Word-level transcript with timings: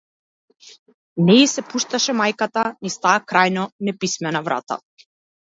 Не 1.27 1.35
и 1.39 1.43
се 1.51 1.63
пушташе 1.73 2.15
мајката 2.21 2.65
низ 2.89 2.97
таа 3.05 3.13
крајно 3.33 3.67
неписмена 3.91 4.45
врата. 4.51 4.81